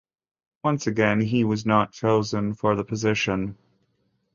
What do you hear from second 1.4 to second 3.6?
was not chosen for the position.